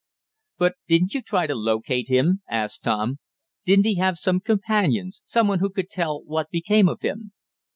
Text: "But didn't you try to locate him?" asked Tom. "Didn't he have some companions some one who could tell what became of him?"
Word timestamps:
"But 0.57 0.77
didn't 0.87 1.13
you 1.13 1.21
try 1.21 1.45
to 1.45 1.53
locate 1.53 2.09
him?" 2.09 2.41
asked 2.49 2.81
Tom. 2.85 3.19
"Didn't 3.65 3.85
he 3.85 3.97
have 3.97 4.17
some 4.17 4.39
companions 4.39 5.21
some 5.25 5.47
one 5.47 5.59
who 5.59 5.69
could 5.69 5.91
tell 5.91 6.23
what 6.23 6.49
became 6.49 6.89
of 6.89 7.01
him?" 7.01 7.33